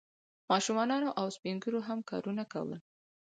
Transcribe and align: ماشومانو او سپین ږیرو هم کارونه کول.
ماشومانو 0.51 1.09
او 1.19 1.27
سپین 1.35 1.55
ږیرو 1.63 1.79
هم 1.87 1.99
کارونه 2.09 2.43
کول. 2.53 2.69